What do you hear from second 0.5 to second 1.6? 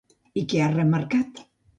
què ha remarcat?